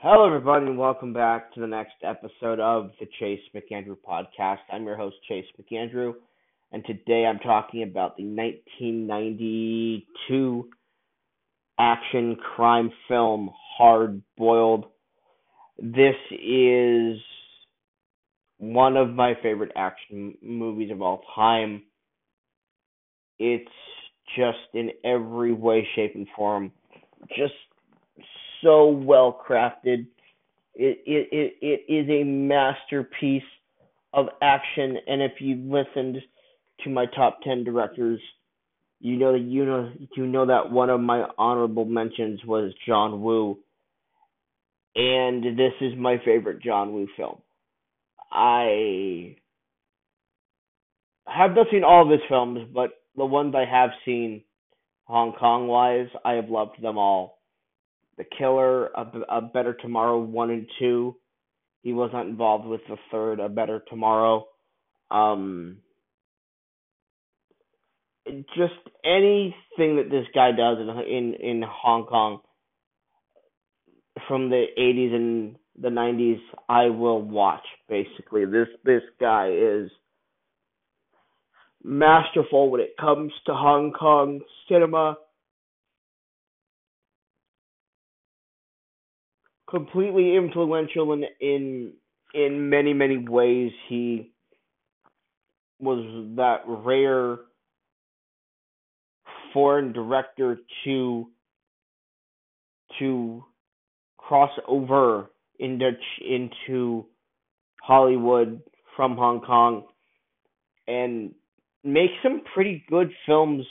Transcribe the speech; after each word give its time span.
Hello, 0.00 0.26
everybody, 0.26 0.66
and 0.66 0.76
welcome 0.76 1.14
back 1.14 1.54
to 1.54 1.60
the 1.60 1.66
next 1.66 1.94
episode 2.02 2.60
of 2.60 2.90
the 3.00 3.06
Chase 3.18 3.40
McAndrew 3.54 3.96
podcast. 4.06 4.58
I'm 4.70 4.84
your 4.84 4.94
host, 4.94 5.16
Chase 5.26 5.46
McAndrew, 5.58 6.12
and 6.70 6.84
today 6.84 7.24
I'm 7.24 7.38
talking 7.38 7.82
about 7.82 8.18
the 8.18 8.24
1992 8.24 10.68
action 11.78 12.36
crime 12.36 12.92
film 13.08 13.48
Hard 13.78 14.20
Boiled. 14.36 14.84
This 15.78 16.16
is 16.30 17.16
one 18.58 18.98
of 18.98 19.08
my 19.08 19.32
favorite 19.42 19.72
action 19.76 20.36
movies 20.42 20.90
of 20.90 21.00
all 21.00 21.22
time. 21.34 21.84
It's 23.38 23.64
just 24.36 24.58
in 24.74 24.90
every 25.06 25.54
way, 25.54 25.88
shape, 25.94 26.16
and 26.16 26.26
form, 26.36 26.70
just 27.34 27.54
so 28.62 28.88
well 28.88 29.40
crafted. 29.48 30.06
It, 30.74 30.98
it 31.06 31.28
it 31.32 31.54
it 31.60 31.92
is 31.92 32.08
a 32.08 32.24
masterpiece 32.24 33.42
of 34.12 34.26
action, 34.42 34.96
and 35.06 35.22
if 35.22 35.32
you 35.40 35.56
listened 35.56 36.18
to 36.84 36.90
my 36.90 37.06
top 37.06 37.40
ten 37.42 37.64
directors, 37.64 38.20
you 39.00 39.16
know 39.16 39.32
that 39.32 39.40
you 39.40 39.64
know 39.64 39.92
you 40.16 40.26
know 40.26 40.46
that 40.46 40.70
one 40.70 40.90
of 40.90 41.00
my 41.00 41.24
honorable 41.38 41.84
mentions 41.84 42.44
was 42.44 42.72
John 42.86 43.22
Woo, 43.22 43.58
and 44.94 45.58
this 45.58 45.72
is 45.80 45.92
my 45.96 46.16
favorite 46.24 46.62
John 46.62 46.92
Woo 46.92 47.06
film. 47.16 47.38
I 48.30 49.36
have 51.26 51.54
not 51.54 51.66
seen 51.70 51.84
all 51.84 52.02
of 52.04 52.10
his 52.10 52.20
films, 52.28 52.68
but 52.74 52.90
the 53.16 53.24
ones 53.24 53.54
I 53.56 53.64
have 53.64 53.90
seen, 54.04 54.42
Hong 55.04 55.32
Kong 55.32 55.66
wise, 55.68 56.08
I 56.24 56.34
have 56.34 56.48
loved 56.48 56.82
them 56.82 56.98
all. 56.98 57.35
The 58.18 58.24
Killer, 58.38 58.86
a, 58.86 59.06
a 59.28 59.40
Better 59.42 59.74
Tomorrow 59.74 60.20
one 60.20 60.50
and 60.50 60.66
two. 60.78 61.16
He 61.82 61.92
was 61.92 62.10
not 62.12 62.26
involved 62.26 62.66
with 62.66 62.80
the 62.88 62.96
third, 63.10 63.40
A 63.40 63.48
Better 63.48 63.82
Tomorrow. 63.88 64.46
Um, 65.10 65.78
just 68.26 68.74
anything 69.04 69.96
that 69.96 70.08
this 70.10 70.26
guy 70.34 70.50
does 70.50 70.78
in 70.80 70.88
in 70.88 71.34
in 71.34 71.62
Hong 71.62 72.06
Kong 72.06 72.40
from 74.26 74.50
the 74.50 74.64
80s 74.78 75.14
and 75.14 75.56
the 75.80 75.88
90s, 75.88 76.40
I 76.68 76.86
will 76.86 77.20
watch. 77.20 77.64
Basically, 77.88 78.44
this 78.46 78.68
this 78.84 79.02
guy 79.20 79.50
is 79.52 79.90
masterful 81.84 82.70
when 82.70 82.80
it 82.80 82.96
comes 82.98 83.32
to 83.46 83.54
Hong 83.54 83.92
Kong 83.92 84.40
cinema. 84.68 85.16
Completely 89.68 90.36
influential 90.36 91.12
in 91.12 91.24
in 91.40 91.92
in 92.34 92.70
many 92.70 92.92
many 92.92 93.18
ways. 93.18 93.72
He 93.88 94.30
was 95.80 96.34
that 96.36 96.62
rare 96.66 97.38
foreign 99.52 99.92
director 99.92 100.58
to 100.84 101.26
to 102.98 103.44
cross 104.18 104.50
over 104.68 105.30
into 105.58 105.90
into 106.24 107.06
Hollywood 107.82 108.62
from 108.96 109.16
Hong 109.16 109.40
Kong 109.40 109.84
and 110.86 111.34
make 111.84 112.10
some 112.22 112.42
pretty 112.54 112.84
good 112.88 113.10
films 113.26 113.64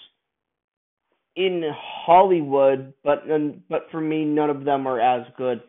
in 1.35 1.63
Hollywood, 1.73 2.93
but 3.03 3.23
but 3.69 3.87
for 3.91 4.01
me, 4.01 4.25
none 4.25 4.49
of 4.49 4.63
them 4.63 4.87
are 4.87 4.99
as 4.99 5.25
good 5.37 5.61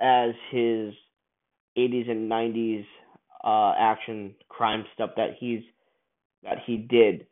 as 0.00 0.30
his 0.50 0.92
80s 1.76 2.10
and 2.10 2.30
90s 2.30 2.84
uh, 3.44 3.74
action 3.78 4.34
crime 4.48 4.84
stuff 4.94 5.10
that 5.16 5.36
he's 5.38 5.62
that 6.42 6.58
he 6.66 6.76
did. 6.76 7.26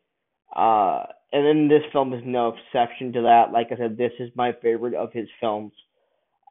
Uh, 0.55 1.03
and 1.31 1.45
then 1.45 1.67
this 1.67 1.83
film 1.91 2.13
is 2.13 2.21
no 2.25 2.53
exception 2.53 3.13
to 3.13 3.21
that. 3.23 3.51
Like 3.51 3.67
I 3.71 3.77
said, 3.77 3.97
this 3.97 4.11
is 4.19 4.29
my 4.35 4.53
favorite 4.61 4.93
of 4.93 5.11
his 5.11 5.27
films. 5.39 5.73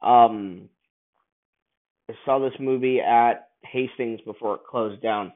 Um, 0.03 0.69
I 2.11 2.15
saw 2.25 2.39
this 2.39 2.59
movie 2.61 3.01
at 3.01 3.49
Hastings 3.63 4.21
before 4.25 4.57
it 4.57 4.61
closed 4.69 5.03
down. 5.03 5.33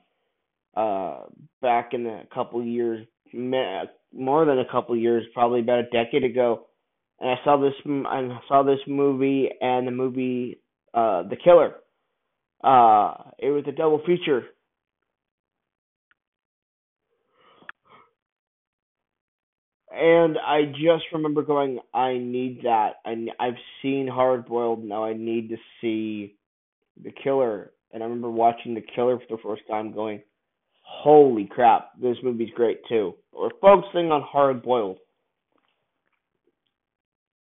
Uh, 0.77 1.23
back 1.63 1.93
in 1.93 2.07
a 2.07 2.25
couple 2.33 2.63
years, 2.63 3.07
more 3.33 4.45
than 4.45 4.59
a 4.59 4.71
couple 4.71 4.97
years, 4.97 5.25
probably 5.35 5.61
about 5.61 5.81
a 5.81 5.91
decade 5.91 6.25
ago, 6.25 6.67
and 7.21 7.31
I 7.31 7.37
saw 7.43 7.57
this. 7.57 7.73
I 7.87 8.39
saw 8.47 8.63
this 8.63 8.79
movie 8.87 9.49
and 9.61 9.87
the 9.87 9.91
movie, 9.91 10.61
uh, 10.99 11.23
The 11.29 11.37
Killer. 11.37 11.75
Uh, 12.63 13.31
it 13.39 13.51
was 13.51 13.65
a 13.69 13.73
double 13.73 14.01
feature. 14.05 14.43
And 19.91 20.37
I 20.39 20.65
just 20.67 21.05
remember 21.13 21.43
going, 21.43 21.81
I 21.95 22.15
need 22.19 22.61
that. 22.65 22.95
I, 23.05 23.27
I've 23.41 23.55
seen 23.83 24.07
Hard 24.07 24.47
Boiled, 24.47 24.85
now 24.85 25.05
I 25.05 25.15
need 25.15 25.49
to 25.49 25.57
see 25.81 26.37
The 27.03 27.13
Killer. 27.23 27.71
And 27.93 28.03
I 28.03 28.07
remember 28.07 28.31
watching 28.31 28.75
The 28.75 28.85
Killer 28.95 29.19
for 29.19 29.37
the 29.37 29.43
first 29.43 29.63
time 29.69 29.93
going, 29.93 30.23
holy 30.83 31.47
crap, 31.51 31.91
this 32.01 32.17
movie's 32.23 32.51
great 32.55 32.81
too. 32.89 33.15
We're 33.33 33.51
focusing 33.61 34.11
on 34.11 34.23
Hard 34.23 34.63
Boiled. 34.63 34.99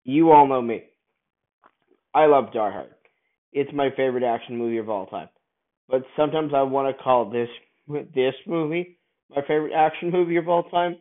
You 0.03 0.31
all 0.31 0.47
know 0.47 0.61
me. 0.61 0.83
I 2.13 2.25
love 2.25 2.51
Die 2.53 2.71
Hard. 2.71 2.93
It's 3.53 3.71
my 3.73 3.89
favorite 3.95 4.23
action 4.23 4.57
movie 4.57 4.77
of 4.77 4.89
all 4.89 5.05
time. 5.07 5.29
But 5.89 6.03
sometimes 6.15 6.53
I 6.55 6.63
want 6.63 6.95
to 6.95 7.03
call 7.03 7.29
this 7.29 7.49
this 7.87 8.33
movie 8.47 8.97
my 9.29 9.41
favorite 9.41 9.73
action 9.73 10.11
movie 10.11 10.37
of 10.37 10.47
all 10.47 10.63
time 10.63 10.97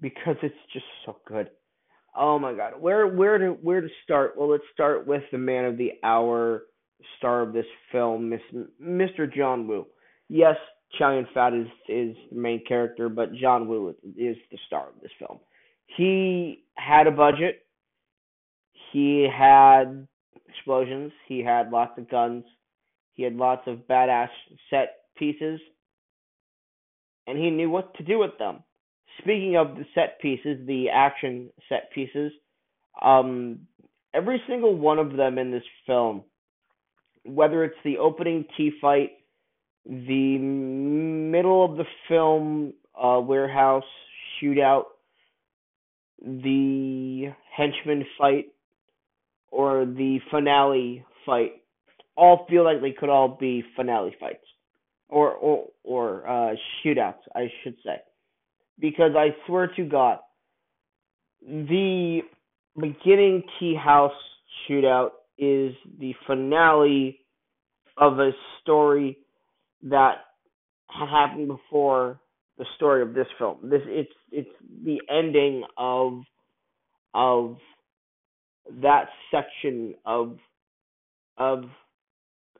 because 0.00 0.36
it's 0.42 0.54
just 0.72 0.84
so 1.04 1.16
good. 1.26 1.50
Oh 2.16 2.38
my 2.38 2.54
god, 2.54 2.80
where 2.80 3.06
where 3.06 3.38
to 3.38 3.50
where 3.50 3.80
to 3.80 3.88
start? 4.04 4.34
Well, 4.36 4.50
let's 4.50 4.64
start 4.72 5.06
with 5.06 5.22
the 5.32 5.38
man 5.38 5.64
of 5.66 5.76
the 5.76 5.92
hour, 6.02 6.62
star 7.18 7.42
of 7.42 7.52
this 7.52 7.66
film, 7.92 8.32
Mr. 8.82 9.34
John 9.34 9.68
Woo. 9.68 9.86
Yes, 10.28 10.56
Chow 10.98 11.22
Fat 11.34 11.52
is 11.52 11.66
is 11.88 12.16
the 12.30 12.38
main 12.38 12.64
character, 12.66 13.08
but 13.08 13.34
John 13.34 13.68
Woo 13.68 13.94
is 14.16 14.36
the 14.50 14.58
star 14.66 14.88
of 14.88 15.00
this 15.02 15.12
film. 15.18 15.40
He 15.96 16.64
had 16.74 17.06
a 17.06 17.10
budget. 17.10 17.66
He 18.92 19.28
had 19.30 20.08
explosions. 20.56 21.12
He 21.28 21.42
had 21.42 21.70
lots 21.70 21.98
of 21.98 22.10
guns. 22.10 22.44
He 23.14 23.22
had 23.22 23.34
lots 23.34 23.62
of 23.66 23.86
badass 23.88 24.28
set 24.70 24.96
pieces, 25.16 25.60
and 27.26 27.38
he 27.38 27.50
knew 27.50 27.70
what 27.70 27.94
to 27.94 28.02
do 28.02 28.18
with 28.18 28.36
them. 28.38 28.62
Speaking 29.18 29.56
of 29.56 29.76
the 29.76 29.86
set 29.94 30.20
pieces, 30.20 30.66
the 30.66 30.90
action 30.92 31.48
set 31.68 31.90
pieces, 31.94 32.32
um, 33.00 33.60
every 34.12 34.42
single 34.46 34.76
one 34.76 34.98
of 34.98 35.16
them 35.16 35.38
in 35.38 35.50
this 35.50 35.62
film, 35.86 36.24
whether 37.24 37.64
it's 37.64 37.78
the 37.84 37.96
opening 37.98 38.44
T 38.56 38.72
fight 38.80 39.12
the 39.88 40.38
middle 40.38 41.64
of 41.64 41.76
the 41.76 41.84
film 42.08 42.72
uh, 43.00 43.20
warehouse 43.20 43.84
shootout, 44.42 44.84
the 46.20 47.32
henchman 47.56 48.04
fight, 48.18 48.46
or 49.50 49.84
the 49.84 50.18
finale 50.30 51.04
fight 51.24 51.52
all 52.16 52.46
feel 52.48 52.64
like 52.64 52.80
they 52.80 52.92
could 52.92 53.08
all 53.08 53.36
be 53.38 53.62
finale 53.76 54.14
fights 54.18 54.44
or 55.08 55.32
or 55.32 55.66
or 55.84 56.28
uh, 56.28 56.54
shootouts, 56.84 57.20
I 57.34 57.50
should 57.62 57.76
say, 57.84 57.98
because 58.78 59.12
I 59.16 59.28
swear 59.46 59.68
to 59.76 59.84
God, 59.84 60.18
the 61.42 62.20
beginning 62.74 63.42
tea 63.58 63.74
house 63.74 64.12
shootout 64.68 65.10
is 65.38 65.74
the 65.98 66.14
finale 66.26 67.20
of 67.96 68.18
a 68.18 68.30
story 68.62 69.18
that 69.82 70.16
had 70.88 71.08
happened 71.08 71.48
before 71.48 72.20
the 72.58 72.64
story 72.76 73.02
of 73.02 73.14
this 73.14 73.26
film. 73.38 73.58
This 73.62 73.82
it's 73.86 74.12
it's 74.32 74.48
the 74.84 75.00
ending 75.10 75.64
of 75.76 76.22
of 77.14 77.56
that 78.82 79.08
section 79.30 79.94
of 80.04 80.38
of 81.38 81.64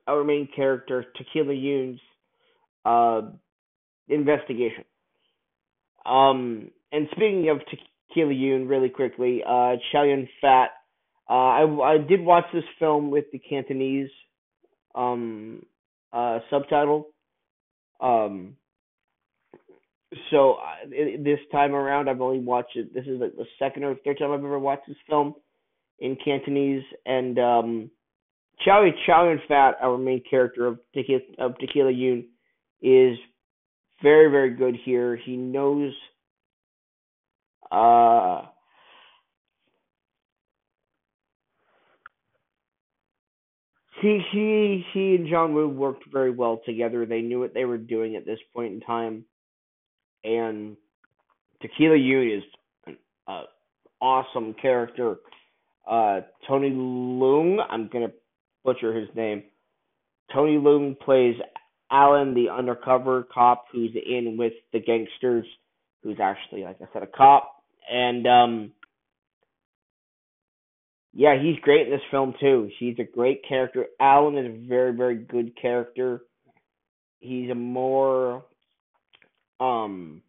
our 0.07 0.23
main 0.23 0.49
character 0.55 1.05
Tequila 1.17 1.55
Yuen's 1.55 2.01
uh, 2.85 3.23
investigation. 4.09 4.85
Um, 6.05 6.71
and 6.93 7.09
speaking 7.11 7.49
of 7.51 7.61
Tequila 8.11 8.33
Yuen, 8.33 8.69
really 8.69 8.89
quickly, 8.89 9.43
uh, 9.47 9.77
Chow 9.91 10.05
Fat. 10.41 10.71
Uh, 11.29 11.33
I 11.33 11.95
I 11.95 11.99
did 11.99 12.21
watch 12.21 12.45
this 12.53 12.65
film 12.79 13.11
with 13.11 13.25
the 13.33 13.39
Cantonese 13.39 14.11
um 14.95 15.67
uh 16.13 16.39
subtitle 16.49 17.09
um, 18.01 18.57
so 20.31 20.55
uh, 20.55 20.89
this 20.89 21.39
time 21.53 21.75
around, 21.75 22.09
I've 22.09 22.21
only 22.21 22.41
watched 22.41 22.77
it. 22.77 22.95
This 22.95 23.07
is 23.07 23.21
like 23.21 23.37
the 23.37 23.47
second 23.59 23.85
or 23.85 23.95
third 24.05 24.19
time 24.19 24.33
I've 24.33 24.45
ever 24.45 24.59
watched 24.59 24.87
this 24.87 24.97
film 25.09 25.35
in 25.99 26.17
Cantonese, 26.23 26.85
and 27.05 27.39
um, 27.39 27.91
Chow 28.65 28.89
Chow 29.07 29.29
Yun 29.29 29.41
Fat, 29.49 29.77
our 29.83 29.99
main 29.99 30.23
character 30.29 30.67
of 30.67 30.79
Tequila, 30.95 31.21
of 31.39 31.59
Tequila 31.59 31.91
Yuen, 31.91 32.29
is 32.81 33.17
very 34.03 34.31
very 34.31 34.51
good 34.51 34.77
here. 34.85 35.17
He 35.17 35.37
knows 35.37 35.93
uh 37.71 38.43
he 44.01 44.21
he 44.31 44.85
he 44.93 45.15
and 45.17 45.29
John 45.29 45.55
Woo 45.55 45.69
worked 45.69 46.05
very 46.13 46.31
well 46.31 46.61
together. 46.65 47.07
They 47.07 47.23
knew 47.23 47.41
what 47.41 47.55
they 47.55 47.65
were 47.65 47.79
doing 47.79 48.17
at 48.17 48.27
this 48.27 48.39
point 48.55 48.75
in 48.75 48.81
time, 48.81 49.25
and 50.25 50.77
Tequila 51.63 51.97
Yuen 51.97 52.39
is 52.39 52.43
an 52.87 52.97
uh, 53.27 53.43
awesome 54.01 54.55
character. 54.61 55.17
Uh, 55.87 56.21
Tony 56.49 56.71
Leung, 56.71 57.59
I'm 57.69 57.89
gonna 57.89 58.13
butcher 58.65 58.95
his 58.95 59.09
name. 59.15 59.45
Tony 60.33 60.59
Leung 60.59 60.99
plays 60.99 61.37
Alan, 61.91 62.35
the 62.35 62.49
undercover 62.51 63.27
cop 63.33 63.67
who's 63.73 63.93
in 63.95 64.37
with 64.37 64.53
the 64.73 64.81
gangsters, 64.81 65.47
who's 66.03 66.19
actually, 66.21 66.65
like 66.65 66.79
I 66.81 66.87
said, 66.93 67.03
a 67.03 67.07
cop. 67.07 67.53
And 67.91 68.27
um 68.27 68.73
yeah, 71.13 71.41
he's 71.41 71.59
great 71.63 71.87
in 71.87 71.93
this 71.93 72.03
film 72.11 72.35
too. 72.41 72.69
He's 72.79 72.99
a 72.99 73.05
great 73.05 73.43
character. 73.49 73.87
Alan 74.01 74.37
is 74.37 74.47
a 74.47 74.69
very, 74.69 74.95
very 74.95 75.17
good 75.17 75.53
character. 75.61 76.21
He's 77.21 77.51
a 77.51 77.55
more 77.55 78.45
um 79.61 80.23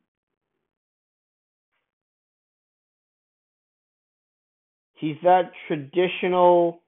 he's 4.97 5.17
that 5.23 5.51
traditional 5.67 6.81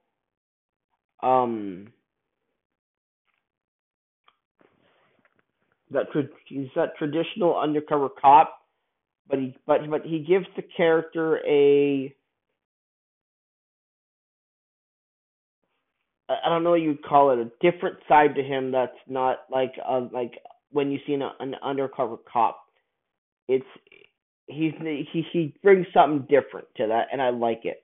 um 1.22 1.88
that 5.90 6.10
tra- 6.12 6.24
he's 6.46 6.68
that 6.76 6.96
traditional 6.98 7.58
undercover 7.58 8.08
cop, 8.08 8.60
but 9.28 9.38
he 9.38 9.56
but 9.66 9.88
but 9.90 10.02
he 10.04 10.20
gives 10.20 10.46
the 10.56 10.62
character 10.76 11.38
a 11.46 12.14
I 16.28 16.48
don't 16.48 16.64
know 16.64 16.70
what 16.70 16.80
you'd 16.80 17.04
call 17.04 17.30
it 17.32 17.38
a 17.40 17.50
different 17.72 17.98
side 18.08 18.36
to 18.36 18.42
him 18.42 18.70
that's 18.72 18.96
not 19.08 19.40
like 19.50 19.74
uh 19.86 20.02
like 20.12 20.38
when 20.70 20.90
you 20.90 20.98
see 21.06 21.14
an, 21.14 21.22
an 21.40 21.56
undercover 21.62 22.16
cop. 22.32 22.60
It's 23.48 23.66
he's 24.46 24.72
he 24.80 25.24
he 25.32 25.54
brings 25.62 25.86
something 25.94 26.26
different 26.30 26.68
to 26.76 26.88
that, 26.88 27.08
and 27.12 27.20
I 27.22 27.30
like 27.30 27.62
it. 27.64 27.82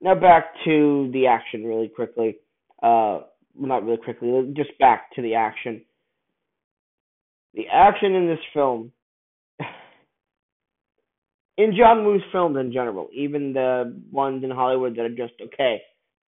Now 0.00 0.14
back 0.14 0.54
to 0.64 1.10
the 1.12 1.26
action 1.26 1.64
really 1.64 1.88
quickly. 1.88 2.36
Uh, 2.82 3.20
not 3.58 3.84
really 3.84 3.98
quickly, 3.98 4.52
just 4.56 4.78
back 4.78 5.12
to 5.14 5.22
the 5.22 5.34
action. 5.34 5.82
The 7.54 7.66
action 7.72 8.14
in 8.14 8.28
this 8.28 8.38
film, 8.54 8.92
in 11.58 11.74
John 11.76 12.04
Woo's 12.04 12.22
films 12.30 12.56
in 12.56 12.72
general, 12.72 13.08
even 13.12 13.52
the 13.52 14.00
ones 14.12 14.44
in 14.44 14.50
Hollywood 14.50 14.94
that 14.96 15.02
are 15.02 15.08
just 15.08 15.34
okay 15.42 15.82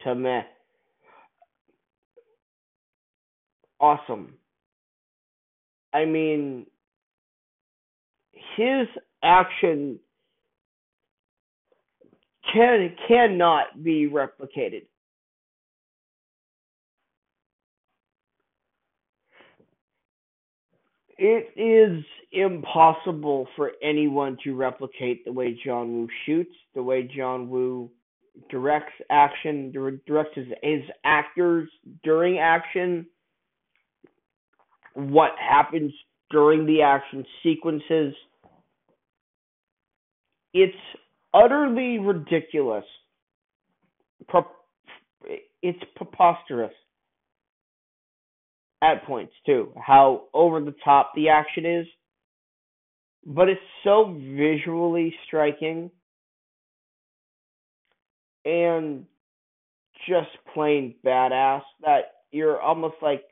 to 0.03 0.15
meh, 0.15 0.43
awesome. 3.79 4.35
I 5.93 6.05
mean, 6.05 6.67
his 8.55 8.87
action 9.23 9.99
can 12.53 12.95
cannot 13.07 13.83
be 13.83 14.09
replicated. 14.09 14.83
It 21.19 21.49
is 21.55 22.05
impossible 22.31 23.47
for 23.55 23.71
anyone 23.81 24.37
to 24.43 24.55
replicate 24.55 25.25
the 25.25 25.31
way 25.31 25.59
John 25.65 25.91
Woo 25.91 26.07
shoots, 26.25 26.53
the 26.75 26.83
way 26.83 27.03
John 27.03 27.49
Woo 27.49 27.89
directs 28.51 28.93
action, 29.09 29.71
directs 30.05 30.35
his, 30.35 30.45
his 30.61 30.83
actors 31.03 31.69
during 32.03 32.37
action, 32.37 33.07
what 34.93 35.31
happens 35.39 35.91
during 36.29 36.65
the 36.67 36.83
action 36.83 37.25
sequences. 37.41 38.13
It's 40.53 40.77
utterly 41.33 41.99
ridiculous. 41.99 42.85
It's 45.61 45.83
preposterous 45.95 46.73
at 48.81 49.05
points 49.05 49.33
too, 49.45 49.73
how 49.75 50.23
over 50.33 50.61
the 50.61 50.75
top 50.83 51.11
the 51.15 51.29
action 51.29 51.65
is. 51.65 51.87
But 53.25 53.49
it's 53.49 53.59
so 53.83 54.15
visually 54.17 55.13
striking 55.25 55.91
and 58.45 59.05
just 60.07 60.29
plain 60.53 60.95
badass 61.05 61.63
that 61.81 62.01
you're 62.31 62.61
almost 62.61 62.95
like, 63.01 63.23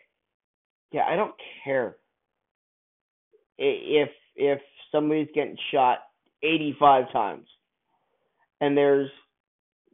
yeah, 0.91 1.05
I 1.07 1.15
don't 1.15 1.35
care 1.63 1.95
if 3.57 4.09
if 4.35 4.59
somebody's 4.91 5.29
getting 5.33 5.57
shot 5.71 5.99
85 6.43 7.11
times 7.13 7.47
and 8.65 8.75
there's 8.75 9.09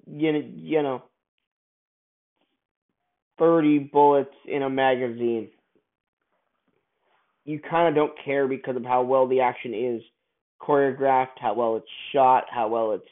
you 0.07 0.31
know, 0.31 0.41
you 0.55 0.83
know 0.83 1.03
30 3.37 3.89
bullets 3.91 4.33
in 4.47 4.61
a 4.61 4.69
magazine. 4.69 5.49
You 7.43 7.59
kind 7.59 7.89
of 7.89 7.95
don't 7.95 8.13
care 8.23 8.47
because 8.47 8.75
of 8.75 8.85
how 8.85 9.01
well 9.03 9.27
the 9.27 9.41
action 9.41 9.73
is 9.73 10.01
choreographed 10.61 11.39
how 11.39 11.55
well 11.55 11.75
it's 11.75 11.87
shot 12.13 12.45
how 12.51 12.67
well 12.67 12.91
it's 12.91 13.03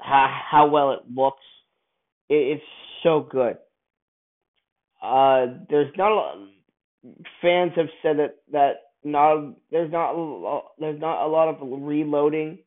how, 0.00 0.42
how 0.50 0.68
well 0.68 0.92
it 0.92 1.00
looks. 1.12 1.42
It, 2.28 2.58
it's 2.58 2.64
so 3.02 3.26
good. 3.28 3.58
Uh 5.02 5.58
there's 5.68 5.92
not 5.96 6.12
a 6.12 6.14
lot, 6.14 6.36
fans 7.42 7.72
have 7.76 7.88
said 8.02 8.18
that 8.18 8.36
that 8.52 8.72
not 9.04 9.54
there's 9.70 9.90
not 9.90 10.64
there's 10.78 11.00
not 11.00 11.26
a 11.26 11.28
lot 11.28 11.48
of 11.48 11.56
reloading 11.60 12.58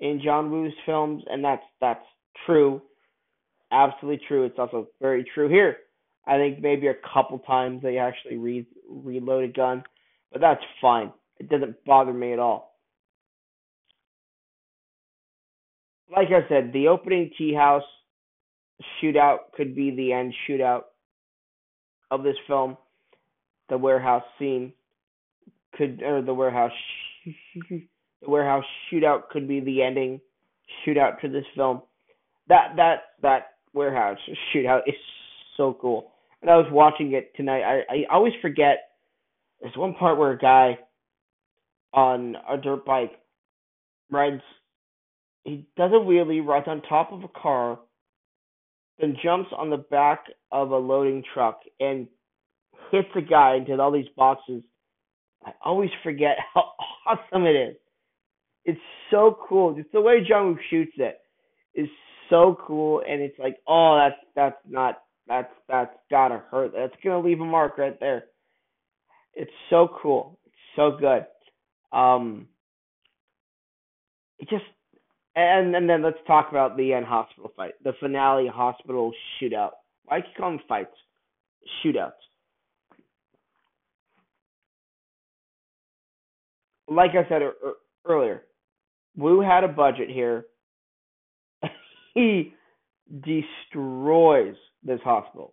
in 0.00 0.20
John 0.22 0.50
Woo's 0.50 0.72
films, 0.86 1.22
and 1.30 1.44
that's 1.44 1.62
that's 1.80 2.04
true, 2.46 2.82
absolutely 3.70 4.24
true. 4.26 4.44
It's 4.44 4.58
also 4.58 4.88
very 5.00 5.24
true 5.34 5.48
here. 5.48 5.76
I 6.26 6.36
think 6.36 6.60
maybe 6.60 6.88
a 6.88 6.94
couple 7.12 7.38
times 7.40 7.82
they 7.82 7.98
actually 7.98 8.36
re 8.36 8.66
reload 8.88 9.44
a 9.44 9.52
gun, 9.52 9.84
but 10.32 10.40
that's 10.40 10.62
fine. 10.80 11.12
It 11.38 11.48
doesn't 11.48 11.84
bother 11.84 12.12
me 12.12 12.32
at 12.32 12.38
all. 12.38 12.78
Like 16.10 16.28
I 16.28 16.46
said, 16.48 16.72
the 16.72 16.88
opening 16.88 17.30
tea 17.38 17.54
house 17.54 17.84
shootout 19.02 19.52
could 19.54 19.74
be 19.74 19.94
the 19.94 20.12
end 20.12 20.34
shootout 20.48 20.82
of 22.10 22.22
this 22.22 22.36
film. 22.46 22.76
The 23.68 23.78
warehouse 23.78 24.24
scene 24.38 24.72
could, 25.76 26.02
or 26.02 26.22
the 26.22 26.34
warehouse 26.34 26.72
the 28.22 28.30
warehouse 28.30 28.64
shootout 28.92 29.28
could 29.30 29.48
be 29.48 29.60
the 29.60 29.82
ending 29.82 30.20
shootout 30.86 31.20
to 31.20 31.28
this 31.28 31.44
film. 31.54 31.82
That 32.48 32.74
that 32.76 32.96
that 33.22 33.42
warehouse 33.72 34.18
shootout 34.54 34.80
is 34.86 34.94
so 35.56 35.76
cool. 35.80 36.12
And 36.42 36.50
I 36.50 36.56
was 36.56 36.66
watching 36.70 37.12
it 37.12 37.34
tonight. 37.36 37.62
I 37.62 37.80
I 37.92 38.14
always 38.14 38.32
forget. 38.42 38.78
There's 39.60 39.76
one 39.76 39.94
part 39.94 40.18
where 40.18 40.32
a 40.32 40.38
guy 40.38 40.78
on 41.92 42.36
a 42.48 42.56
dirt 42.56 42.84
bike 42.84 43.12
rides. 44.10 44.42
He 45.44 45.66
does 45.76 45.90
a 45.92 45.96
wheelie, 45.96 46.44
rides 46.44 46.66
on 46.68 46.82
top 46.82 47.12
of 47.12 47.24
a 47.24 47.28
car, 47.28 47.78
then 48.98 49.16
jumps 49.22 49.50
on 49.56 49.70
the 49.70 49.78
back 49.78 50.24
of 50.52 50.70
a 50.70 50.76
loading 50.76 51.22
truck 51.34 51.60
and 51.78 52.06
hits 52.90 53.08
a 53.16 53.20
guy 53.20 53.56
into 53.56 53.80
all 53.80 53.90
these 53.90 54.08
boxes. 54.16 54.62
I 55.44 55.52
always 55.64 55.90
forget 56.02 56.36
how 56.54 56.72
awesome 57.06 57.46
it 57.46 57.56
is. 57.56 57.76
It's 58.64 58.80
so 59.10 59.38
cool. 59.48 59.74
Just 59.74 59.92
the 59.92 60.00
way 60.00 60.24
Woo 60.28 60.58
shoots 60.70 60.92
it 60.96 61.18
is 61.74 61.88
so 62.28 62.56
cool, 62.66 63.02
and 63.06 63.20
it's 63.20 63.38
like, 63.38 63.56
oh, 63.66 63.96
that's 63.98 64.20
that's 64.34 64.62
not 64.68 65.02
that's 65.26 65.52
that's 65.68 65.94
gotta 66.10 66.42
hurt. 66.50 66.72
That's 66.74 66.94
gonna 67.02 67.20
leave 67.24 67.40
a 67.40 67.44
mark 67.44 67.78
right 67.78 67.98
there. 68.00 68.24
It's 69.34 69.50
so 69.70 69.88
cool. 70.02 70.38
It's 70.44 70.54
so 70.76 70.96
good. 70.98 71.26
Um, 71.92 72.48
it 74.38 74.48
just 74.48 74.64
and 75.36 75.74
and 75.74 75.88
then 75.88 76.02
let's 76.02 76.18
talk 76.26 76.48
about 76.50 76.76
the 76.76 76.92
end 76.92 77.06
hospital 77.06 77.52
fight, 77.56 77.72
the 77.84 77.92
finale 78.00 78.48
hospital 78.48 79.12
shootout. 79.40 79.70
Why 80.04 80.20
do 80.20 80.26
you 80.26 80.34
call 80.36 80.50
them 80.50 80.60
fights? 80.68 80.90
Shootouts. 81.84 82.12
Like 86.88 87.10
I 87.12 87.28
said 87.28 87.42
earlier, 88.04 88.42
Woo 89.16 89.40
had 89.40 89.64
a 89.64 89.68
budget 89.68 90.08
here. 90.08 90.44
he 92.14 92.54
destroys 93.08 94.54
this 94.82 95.00
hospital, 95.02 95.52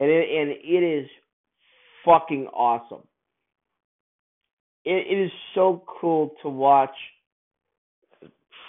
and 0.00 0.10
it 0.10 0.28
and 0.30 0.50
it 0.50 1.02
is 1.02 1.08
fucking 2.04 2.46
awesome. 2.46 3.06
It, 4.84 5.06
it 5.10 5.24
is 5.24 5.32
so 5.54 5.84
cool 6.00 6.34
to 6.42 6.48
watch. 6.48 6.94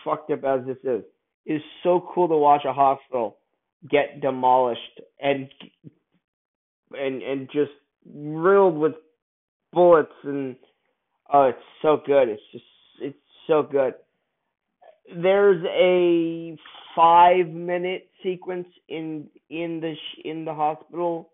Fucked 0.04 0.32
up 0.32 0.44
as 0.44 0.66
this 0.66 0.78
is, 0.84 1.04
it 1.46 1.54
is 1.54 1.62
so 1.82 2.06
cool 2.14 2.28
to 2.28 2.36
watch 2.36 2.66
a 2.66 2.74
hospital 2.74 3.38
get 3.90 4.22
demolished 4.22 5.02
and 5.22 5.50
and 6.92 7.22
and 7.22 7.48
just 7.52 7.72
riddled 8.06 8.78
with 8.78 8.94
bullets 9.72 10.12
and 10.24 10.56
oh, 11.34 11.46
it's 11.46 11.58
so 11.82 12.02
good. 12.06 12.30
It's 12.30 12.42
just 12.52 12.64
so 13.48 13.64
good. 13.64 13.96
There's 15.16 15.64
a 15.66 16.58
five 16.96 17.48
minute 17.48 18.10
sequence 18.24 18.68
in 18.88 19.28
in 19.50 19.80
the 19.82 19.96
in 20.24 20.46
the 20.46 20.54
hospital 20.54 21.30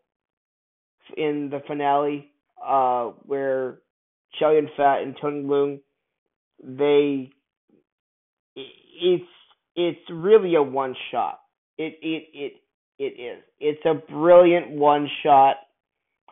in 1.18 1.50
the 1.52 1.62
finale 1.68 2.32
uh 2.66 3.12
where 3.26 3.80
Chow 4.40 4.52
Yun 4.52 4.70
Fat 4.76 5.02
and 5.02 5.16
Tony 5.22 5.44
Leung 5.44 5.80
they 6.64 7.32
it's 8.56 9.24
it's 9.76 10.00
really 10.12 10.56
a 10.56 10.64
one 10.64 10.96
shot. 11.12 11.40
It 11.78 11.98
it 12.02 12.28
it 12.34 12.54
it 12.98 13.22
is. 13.22 13.44
It's 13.60 13.86
a 13.86 13.94
brilliant 14.12 14.72
one 14.72 15.10
shot. 15.24 15.58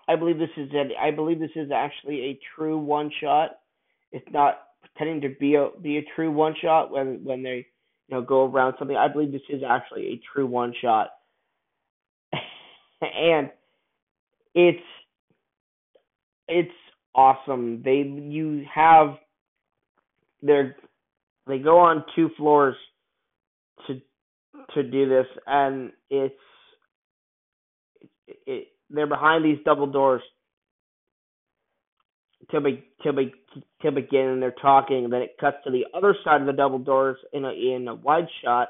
I 0.10 0.15
believe 0.15 0.38
this 0.38 0.50
is 0.57 0.69
a, 0.74 0.89
I 1.01 1.12
believe 1.12 1.39
this 1.39 1.51
is 1.55 1.69
actually 1.74 2.22
a 2.22 2.39
true 2.55 2.77
one 2.77 3.12
shot. 3.22 3.51
It's 4.12 4.27
not 4.31 4.66
pretending 4.97 5.21
to 5.21 5.35
be 5.39 5.55
a 5.55 5.69
be 5.81 5.97
a 5.97 6.05
true 6.15 6.31
one 6.31 6.55
shot 6.61 6.91
when 6.91 7.23
when 7.23 7.43
they 7.43 7.67
you 8.07 8.15
know 8.15 8.21
go 8.21 8.45
around 8.45 8.75
something. 8.77 8.97
I 8.97 9.07
believe 9.07 9.31
this 9.31 9.41
is 9.49 9.61
actually 9.67 10.07
a 10.07 10.21
true 10.33 10.47
one 10.47 10.73
shot. 10.81 11.09
and 13.01 13.49
it's 14.55 14.83
it's 16.47 16.71
awesome. 17.15 17.81
They 17.83 17.97
you 17.97 18.65
have 18.73 19.15
they 20.41 20.71
they 21.47 21.59
go 21.59 21.79
on 21.79 22.03
two 22.15 22.29
floors 22.37 22.75
to 23.87 24.01
to 24.73 24.83
do 24.83 25.07
this 25.07 25.27
and 25.45 25.91
it's 26.09 26.33
it, 28.27 28.37
it 28.45 28.67
they're 28.89 29.07
behind 29.07 29.43
these 29.43 29.59
double 29.65 29.87
doors 29.87 30.21
to 32.51 32.61
be 32.61 32.83
to 33.03 33.13
be 33.13 33.33
to 33.81 33.91
begin 33.91 34.27
and 34.27 34.41
they're 34.41 34.55
talking 34.62 35.03
and 35.03 35.13
then 35.13 35.22
it 35.22 35.36
cuts 35.39 35.57
to 35.63 35.72
the 35.72 35.86
other 35.96 36.15
side 36.24 36.41
of 36.41 36.48
the 36.48 36.53
double 36.53 36.79
doors 36.79 37.17
in 37.34 37.46
a 37.46 37.51
in 37.51 37.88
a 37.88 37.96
wide 37.96 38.27
shot. 38.43 38.69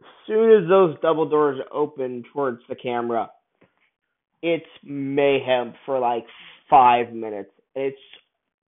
As 0.00 0.06
soon 0.26 0.62
as 0.62 0.68
those 0.68 0.96
double 1.02 1.28
doors 1.28 1.60
open 1.72 2.24
towards 2.32 2.60
the 2.68 2.74
camera 2.74 3.30
it's 4.42 4.66
mayhem 4.84 5.72
for 5.86 5.98
like 5.98 6.26
five 6.68 7.12
minutes. 7.12 7.50
It's 7.74 7.96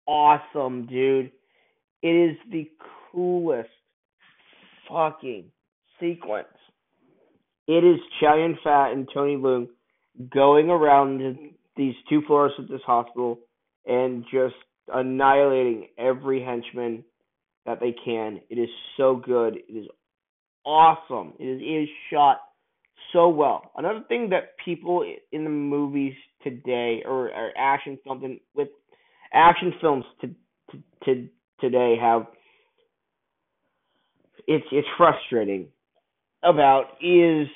awesome 0.05 0.85
dude. 0.85 1.31
It 2.01 2.07
is 2.07 2.37
the 2.51 2.69
coolest 3.11 3.69
fucking 4.87 5.45
sequence. 5.99 6.47
It 7.67 7.83
is 7.83 7.99
Chow 8.19 8.37
Yun 8.37 8.59
Fat 8.63 8.91
and 8.91 9.09
Tony 9.11 9.35
Leung 9.37 9.69
going 10.31 10.69
around 10.69 11.37
these 11.75 11.95
two 12.07 12.21
floors 12.27 12.51
of 12.59 12.67
this 12.67 12.81
hospital 12.85 13.39
and 13.87 14.23
just 14.31 14.55
annihilating 14.93 15.87
every 15.97 16.43
henchman 16.43 17.03
that 17.65 17.79
they 17.79 17.95
can. 18.05 18.41
It 18.49 18.59
is 18.59 18.69
so 18.97 19.15
good. 19.15 19.57
It 19.67 19.71
is 19.73 19.87
awesome. 20.65 21.33
It 21.39 21.45
is, 21.45 21.61
it 21.61 21.83
is 21.83 21.89
shot 22.11 22.41
so 23.13 23.29
well. 23.29 23.71
Another 23.75 24.03
thing 24.07 24.29
that 24.29 24.55
people 24.63 25.05
in 25.31 25.43
the 25.43 25.49
movies 25.49 26.13
today 26.43 27.03
or, 27.05 27.29
or 27.29 27.51
action 27.57 27.97
something 28.07 28.39
with 28.55 28.69
action 29.33 29.73
films 29.81 30.05
to, 30.21 30.27
to, 30.71 30.79
to 31.05 31.27
today 31.59 31.95
have 31.99 32.27
it's 34.47 34.65
it's 34.71 34.87
frustrating 34.97 35.67
about 36.43 36.83
is 37.01 37.47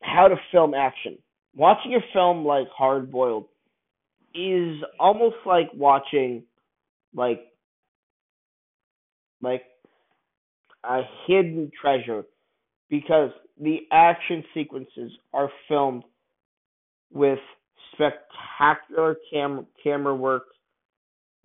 how 0.00 0.28
to 0.28 0.36
film 0.50 0.74
action. 0.74 1.18
Watching 1.54 1.94
a 1.94 2.00
film 2.12 2.44
like 2.44 2.66
Hard 2.76 3.10
Boiled 3.10 3.46
is 4.34 4.76
almost 4.98 5.36
like 5.46 5.70
watching 5.74 6.42
like 7.14 7.46
like 9.40 9.62
a 10.84 11.02
hidden 11.26 11.70
treasure 11.80 12.24
because 12.90 13.30
the 13.60 13.80
action 13.92 14.44
sequences 14.54 15.12
are 15.32 15.50
filmed 15.68 16.04
with 17.12 17.38
spectacular 17.92 19.16
cam- 19.32 19.66
camera 19.82 20.14
work, 20.14 20.44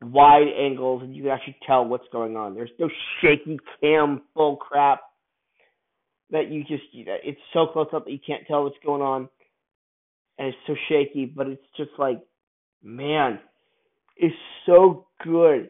wide 0.01 0.47
angles, 0.57 1.03
and 1.03 1.15
you 1.15 1.23
can 1.23 1.31
actually 1.31 1.57
tell 1.65 1.85
what's 1.85 2.07
going 2.11 2.35
on. 2.35 2.55
There's 2.55 2.71
no 2.79 2.89
shaky 3.21 3.59
cam 3.81 4.21
bull 4.35 4.57
crap 4.57 5.01
that 6.31 6.49
you 6.51 6.61
just 6.63 6.83
it's 6.93 7.39
so 7.53 7.67
close 7.67 7.88
up 7.93 8.05
that 8.05 8.11
you 8.11 8.19
can't 8.25 8.45
tell 8.47 8.63
what's 8.63 8.77
going 8.85 9.01
on, 9.01 9.29
and 10.38 10.49
it's 10.49 10.57
so 10.67 10.75
shaky. 10.88 11.25
But 11.25 11.47
it's 11.47 11.61
just 11.77 11.91
like, 11.97 12.21
man, 12.83 13.39
it's 14.19 14.35
so 14.65 15.07
good. 15.23 15.69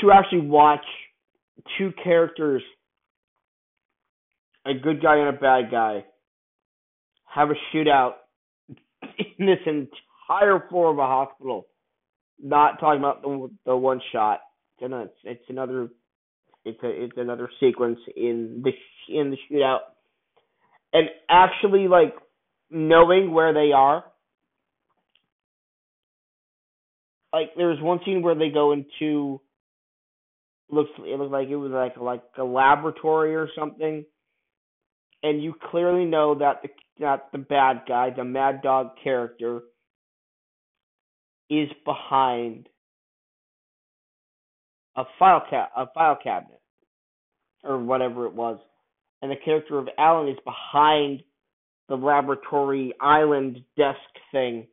To 0.00 0.12
actually 0.12 0.42
watch 0.42 0.84
two 1.76 1.92
characters, 2.02 2.62
a 4.66 4.74
good 4.74 5.02
guy 5.02 5.16
and 5.16 5.28
a 5.28 5.32
bad 5.32 5.70
guy, 5.70 6.04
have 7.24 7.50
a 7.50 7.54
shootout 7.74 8.12
in 9.38 9.46
this 9.46 9.58
entire 9.66 10.64
floor 10.68 10.90
of 10.90 10.98
a 10.98 11.06
hospital. 11.06 11.66
Not 12.40 12.78
talking 12.80 13.00
about 13.00 13.22
the 13.22 13.50
the 13.66 13.76
one 13.76 14.00
shot 14.12 14.40
it's 14.80 15.14
it's 15.24 15.44
another 15.48 15.88
it's 16.64 16.82
a 16.82 17.04
it's 17.04 17.16
another 17.16 17.50
sequence 17.60 17.98
in 18.16 18.62
the 18.62 18.72
in 19.08 19.30
the 19.30 19.36
shootout, 19.50 19.80
and 20.92 21.08
actually 21.28 21.88
like 21.88 22.14
knowing 22.70 23.32
where 23.32 23.52
they 23.52 23.72
are. 23.72 24.04
Like 27.32 27.50
there 27.56 27.68
was 27.68 27.80
one 27.80 28.00
scene 28.04 28.22
where 28.22 28.34
they 28.34 28.48
go 28.48 28.72
into 28.72 29.40
looks 30.70 30.90
it 30.98 31.18
looked 31.18 31.32
like 31.32 31.48
it 31.48 31.56
was 31.56 31.72
like 31.72 31.96
like 31.96 32.22
a 32.38 32.44
laboratory 32.44 33.34
or 33.34 33.48
something, 33.58 34.04
and 35.22 35.42
you 35.42 35.54
clearly 35.70 36.04
know 36.04 36.36
that 36.36 36.62
the 36.62 36.68
that 37.00 37.26
the 37.32 37.38
bad 37.38 37.82
guy, 37.86 38.10
the 38.16 38.24
Mad 38.24 38.62
Dog 38.62 38.92
character, 39.02 39.60
is 41.50 41.68
behind 41.84 42.68
a 44.96 45.04
file 45.18 45.42
ca- 45.48 45.70
a 45.76 45.86
file 45.94 46.18
cabinet 46.22 46.60
or 47.62 47.78
whatever 47.78 48.26
it 48.26 48.34
was, 48.34 48.58
and 49.22 49.30
the 49.30 49.36
character 49.44 49.78
of 49.78 49.88
Alan 49.98 50.28
is 50.28 50.38
behind 50.44 51.22
the 51.88 51.96
laboratory 51.96 52.94
island 53.00 53.62
desk 53.76 53.98
thing. 54.32 54.66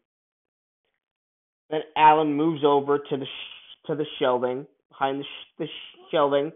Then 1.69 1.81
Alan 1.95 2.33
moves 2.35 2.63
over 2.65 2.99
to 2.99 3.17
the 3.17 3.25
sh- 3.25 3.87
to 3.87 3.95
the 3.95 4.05
shelving 4.19 4.65
behind 4.89 5.19
the, 5.19 5.23
sh- 5.23 5.53
the 5.59 5.65
sh- 5.65 5.99
shelving. 6.11 6.51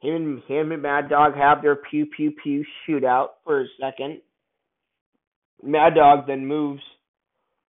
Him 0.00 0.14
and 0.14 0.42
him 0.44 0.72
and 0.72 0.82
Mad 0.82 1.08
Dog 1.08 1.34
have 1.34 1.60
their 1.60 1.76
pew 1.76 2.06
pew 2.06 2.32
pew 2.42 2.64
shootout 2.88 3.28
for 3.44 3.62
a 3.62 3.66
second. 3.80 4.20
Mad 5.62 5.94
Dog 5.96 6.26
then 6.26 6.46
moves 6.46 6.82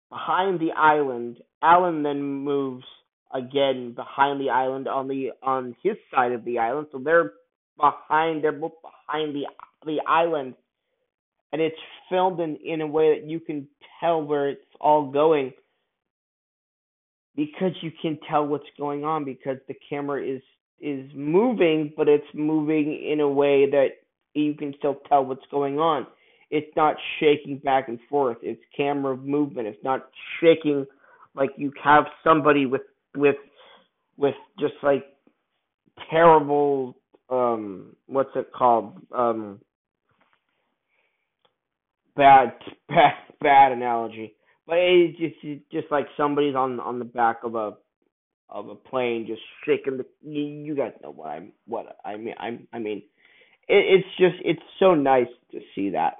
behind 0.09 0.59
the 0.59 0.71
island. 0.75 1.37
Alan 1.61 2.01
then 2.03 2.21
moves 2.21 2.83
again 3.33 3.93
behind 3.95 4.41
the 4.41 4.49
island 4.49 4.87
on 4.87 5.07
the 5.07 5.31
on 5.43 5.75
his 5.83 5.95
side 6.13 6.31
of 6.31 6.43
the 6.45 6.57
island. 6.57 6.87
So 6.91 6.99
they're 7.03 7.33
behind 7.77 8.43
they're 8.43 8.51
both 8.51 8.73
behind 8.81 9.35
the 9.35 9.45
the 9.85 9.99
island 10.07 10.55
and 11.51 11.61
it's 11.61 11.75
filmed 12.09 12.39
in, 12.39 12.57
in 12.57 12.81
a 12.81 12.87
way 12.87 13.19
that 13.19 13.29
you 13.29 13.39
can 13.39 13.67
tell 13.99 14.21
where 14.21 14.49
it's 14.49 14.61
all 14.79 15.11
going 15.11 15.53
because 17.35 17.71
you 17.81 17.91
can 18.01 18.17
tell 18.29 18.45
what's 18.45 18.65
going 18.77 19.03
on 19.03 19.25
because 19.25 19.57
the 19.67 19.75
camera 19.89 20.23
is 20.23 20.41
is 20.79 21.09
moving 21.15 21.93
but 21.95 22.09
it's 22.09 22.27
moving 22.33 23.01
in 23.09 23.21
a 23.21 23.29
way 23.29 23.69
that 23.69 23.87
you 24.33 24.53
can 24.53 24.73
still 24.77 24.97
tell 25.07 25.25
what's 25.25 25.45
going 25.49 25.79
on. 25.79 26.05
It's 26.51 26.75
not 26.75 26.95
shaking 27.19 27.57
back 27.57 27.87
and 27.87 27.99
forth. 28.09 28.37
It's 28.41 28.61
camera 28.75 29.17
movement. 29.17 29.67
It's 29.67 29.83
not 29.83 30.09
shaking 30.39 30.85
like 31.33 31.49
you 31.57 31.71
have 31.83 32.05
somebody 32.23 32.65
with 32.65 32.81
with 33.15 33.37
with 34.17 34.35
just 34.59 34.75
like 34.83 35.05
terrible 36.09 36.95
um 37.29 37.95
what's 38.05 38.29
it 38.35 38.51
called? 38.53 38.99
Um 39.13 39.59
bad 42.15 42.53
bad 42.89 43.13
bad 43.41 43.71
analogy 43.71 44.35
but 44.67 44.77
it's 44.77 45.17
just 45.17 45.35
it's 45.43 45.63
just 45.71 45.87
like 45.91 46.07
somebody's 46.17 46.55
on 46.55 46.79
on 46.79 46.99
the 46.99 47.05
back 47.05 47.37
of 47.43 47.55
a 47.55 47.73
of 48.49 48.69
a 48.69 48.75
plane 48.75 49.25
just 49.27 49.41
shaking 49.65 49.97
the. 49.97 50.05
You, 50.23 50.41
you 50.41 50.75
guys 50.75 50.93
know 51.01 51.11
what 51.11 51.29
I'm 51.29 51.51
what 51.65 51.97
I 52.03 52.17
mean. 52.17 52.35
I'm 52.39 52.67
I 52.73 52.79
mean, 52.79 53.03
it, 53.67 54.01
it's 54.03 54.07
just 54.17 54.35
it's 54.43 54.61
so 54.79 54.95
nice 54.95 55.27
to 55.51 55.59
see 55.75 55.91
that. 55.91 56.13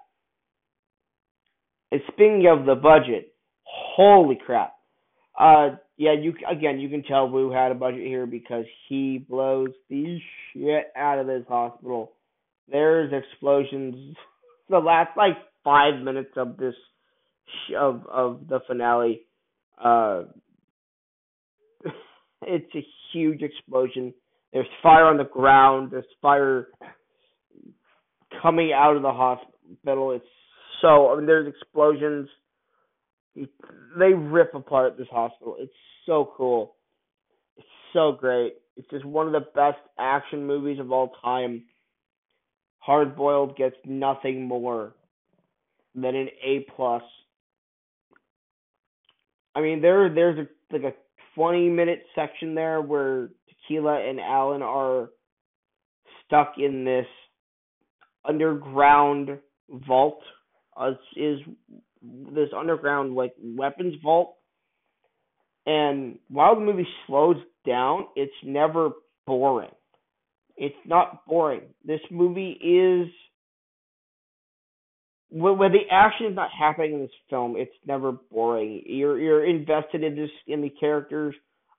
And 1.92 2.02
speaking 2.08 2.46
of 2.48 2.66
the 2.66 2.76
budget, 2.76 3.34
holy 3.64 4.40
crap! 4.44 4.74
Uh, 5.40 5.78
yeah, 5.98 6.14
you 6.14 6.34
again 6.50 6.80
you 6.80 6.90
can 6.90 7.04
tell 7.04 7.30
Woo 7.30 7.52
had 7.52 7.72
a 7.72 7.76
budget 7.76 8.06
here 8.06 8.26
because 8.26 8.66
he 8.90 9.18
blows 9.18 9.70
the 9.90 10.20
shit 10.54 10.92
out 10.96 11.20
of 11.20 11.28
this 11.28 11.46
hospital. 11.48 12.14
There's 12.72 13.12
explosions. 13.14 14.16
The 14.68 14.80
last 14.80 15.16
like 15.16 15.38
five 15.66 16.02
minutes 16.02 16.32
of 16.38 16.56
this 16.56 16.76
of 17.78 18.06
of 18.08 18.48
the 18.48 18.60
finale. 18.68 19.24
Uh, 19.84 20.24
it's 22.44 22.74
a 22.76 22.86
huge 23.12 23.42
explosion. 23.42 24.14
There's 24.54 24.68
fire 24.82 25.06
on 25.06 25.18
the 25.18 25.26
ground. 25.26 25.92
There's 25.92 26.06
fire 26.22 26.68
coming 28.42 28.72
out 28.74 28.96
of 28.96 29.02
the 29.02 29.12
hospital. 29.12 30.12
It's 30.12 30.26
so 30.82 31.12
I 31.12 31.18
mean, 31.18 31.26
there's 31.26 31.48
explosions. 31.48 32.30
They 33.36 34.14
rip 34.14 34.54
apart 34.54 34.98
this 34.98 35.08
hospital. 35.12 35.58
It's 35.60 35.74
so 36.06 36.32
cool. 36.38 36.76
It's 37.58 37.68
so 37.92 38.14
great. 38.18 38.54
It's 38.78 38.90
just 38.90 39.04
one 39.04 39.28
of 39.28 39.34
the 39.34 39.48
best 39.56 39.80
action 40.00 40.46
movies 40.46 40.80
of 40.80 40.92
all 40.92 41.12
time. 41.22 41.64
Hard 42.80 43.16
Boiled 43.16 43.58
gets 43.58 43.76
nothing 43.84 44.48
more 44.48 44.94
than 45.96 46.16
an 46.16 46.28
A 46.44 46.66
plus. 46.76 47.04
I 49.56 49.62
mean, 49.62 49.82
there 49.82 50.14
there's 50.14 50.38
a 50.40 50.74
like 50.74 50.84
a 50.84 50.94
20 51.36 51.70
minute 51.70 52.04
section 52.14 52.56
there 52.56 52.82
where 52.82 53.30
Tequila 53.50 54.08
and 54.08 54.20
Alan 54.20 54.62
are 54.62 55.10
stuck 56.26 56.56
in 56.58 56.84
this 56.84 57.08
underground 58.28 59.40
vault. 59.88 60.20
Uh, 60.76 60.92
is 61.16 61.40
this 62.04 62.50
underground 62.56 63.16
like 63.16 63.34
weapons 63.42 63.96
vault? 64.04 64.36
And 65.66 66.20
while 66.30 66.56
the 66.56 66.62
movie 66.62 66.88
slows 67.08 67.38
down, 67.66 68.06
it's 68.16 68.34
never 68.44 68.92
boring. 69.26 69.72
It's 70.58 70.76
not 70.86 71.26
boring. 71.26 71.64
This 71.84 72.02
movie 72.12 72.52
is 72.52 73.12
when, 75.30 75.58
when 75.58 75.72
the 75.72 75.90
action 75.92 76.28
is 76.28 76.36
not 76.36 76.50
happening 76.58 76.94
in 76.94 77.02
this 77.02 77.10
film, 77.30 77.56
it's 77.58 77.76
never 77.86 78.12
boring. 78.12 78.84
You're 78.86 79.20
you're 79.20 79.46
invested 79.46 80.04
in 80.04 80.16
this 80.16 80.30
in 80.48 80.62
the 80.62 80.70
characters 80.70 81.36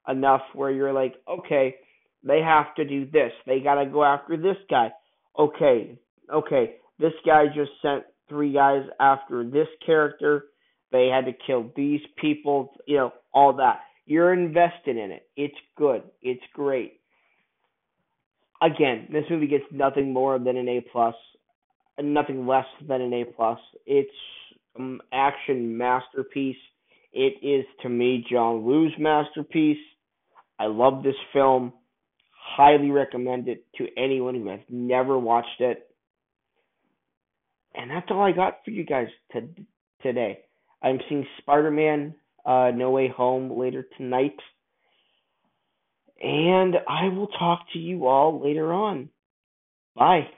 enough 0.09 0.43
where 0.55 0.71
you're 0.71 0.93
like, 0.93 1.15
okay, 1.29 1.77
they 2.23 2.41
have 2.41 2.75
to 2.77 2.85
do 2.85 3.07
this. 3.07 3.33
They 3.47 3.61
gotta 3.61 3.87
go 3.87 4.05
after 4.05 4.37
this 4.37 4.57
guy. 4.69 4.93
Okay, 5.39 5.99
okay, 6.33 6.77
this 6.99 7.13
guy 7.25 7.45
just 7.55 7.71
sent 7.83 8.05
three 8.29 8.53
guys 8.53 8.85
after 9.01 9.45
this 9.49 9.69
character. 9.85 10.47
They 10.93 11.09
had 11.09 11.27
to 11.27 11.33
kill 11.47 11.71
these 11.77 12.01
people. 12.21 12.75
You 12.87 12.97
know 12.97 13.13
all 13.33 13.55
that. 13.55 13.81
You're 14.07 14.33
invested 14.33 14.97
in 14.97 15.11
it. 15.11 15.29
It's 15.37 15.57
good. 15.77 16.03
It's 16.23 16.43
great. 16.55 17.01
Again, 18.63 19.09
this 19.13 19.25
movie 19.29 19.49
gets 19.49 19.65
nothing 19.71 20.13
more 20.13 20.39
than 20.39 20.57
an 20.57 20.69
A 20.69 20.81
plus 20.93 21.15
nothing 22.03 22.47
less 22.47 22.67
than 22.87 23.01
an 23.01 23.13
A 23.13 23.25
plus. 23.25 23.59
It's 23.87 24.11
an 24.77 25.01
action 25.13 25.77
masterpiece. 25.77 26.57
It 27.13 27.35
is 27.43 27.65
to 27.83 27.89
me 27.89 28.25
John 28.31 28.65
Woo's 28.65 28.93
masterpiece. 28.99 29.79
I 30.59 30.67
love 30.67 31.03
this 31.03 31.15
film. 31.33 31.73
Highly 32.31 32.91
recommend 32.91 33.49
it 33.49 33.65
to 33.77 33.87
anyone 33.97 34.35
who 34.35 34.49
has 34.49 34.61
never 34.69 35.19
watched 35.19 35.61
it. 35.61 35.89
And 37.75 37.91
that's 37.91 38.07
all 38.11 38.23
I 38.23 38.33
got 38.33 38.59
for 38.65 38.71
you 38.71 38.85
guys 38.85 39.09
to, 39.33 39.49
today. 40.03 40.41
I'm 40.83 40.99
seeing 41.09 41.27
Spider-Man 41.39 42.15
uh, 42.45 42.71
No 42.75 42.91
Way 42.91 43.09
Home 43.09 43.59
later 43.59 43.87
tonight. 43.97 44.37
And 46.23 46.77
I 46.89 47.09
will 47.09 47.27
talk 47.27 47.61
to 47.73 47.79
you 47.79 48.07
all 48.07 48.43
later 48.43 48.73
on. 48.73 49.11
Bye. 49.95 50.29